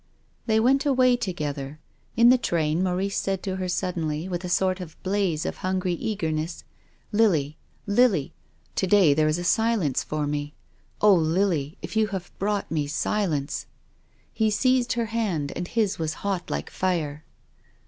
[0.47, 1.79] They went away together.
[2.17, 5.93] In the train Maurice said to her suddenly, with a sort of blaze of hungry
[5.93, 6.63] eagerness:"
[7.11, 8.33] Lily— Lily—
[8.77, 10.55] to day there is a silence for me.
[11.01, 13.67] Oh, Lily, if you have brought me silence."
[14.33, 17.23] He seized her hand and his was hot like fire.